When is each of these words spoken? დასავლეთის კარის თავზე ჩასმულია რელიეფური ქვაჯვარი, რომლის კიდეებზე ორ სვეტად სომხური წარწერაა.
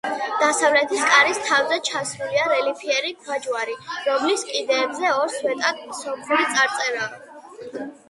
დასავლეთის 0.43 1.03
კარის 1.11 1.41
თავზე 1.49 1.77
ჩასმულია 1.89 2.47
რელიეფური 2.53 3.13
ქვაჯვარი, 3.21 3.77
რომლის 4.09 4.49
კიდეებზე 4.51 5.15
ორ 5.21 5.33
სვეტად 5.39 5.87
სომხური 6.03 6.53
წარწერაა. 6.53 7.91